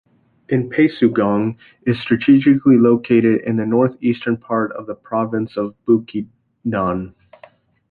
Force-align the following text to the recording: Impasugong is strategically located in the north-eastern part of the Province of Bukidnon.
Impasugong 0.49 1.57
is 1.85 1.99
strategically 2.01 2.75
located 2.75 3.41
in 3.41 3.57
the 3.57 3.65
north-eastern 3.67 4.35
part 4.35 4.71
of 4.71 4.87
the 4.87 4.95
Province 4.95 5.55
of 5.55 5.75
Bukidnon. 5.85 7.13